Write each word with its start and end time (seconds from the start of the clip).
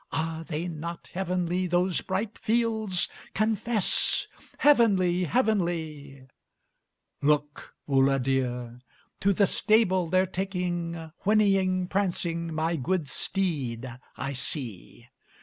Are 0.11 0.43
they 0.43 0.67
not 0.67 1.09
heavenly 1.13 1.67
those 1.67 2.01
bright 2.01 2.39
fields? 2.39 3.07
Confess!" 3.35 4.25
Heavenly! 4.57 5.25
Heavenly! 5.25 6.23
Look, 7.21 7.75
Ulla 7.87 8.17
dear! 8.17 8.79
To 9.19 9.31
the 9.31 9.45
stable 9.45 10.07
they're 10.07 10.25
taking 10.25 11.11
Whinnying, 11.23 11.87
prancing, 11.87 12.51
my 12.51 12.77
good 12.77 13.07
steed, 13.09 13.95
I 14.17 14.33
see. 14.33 15.05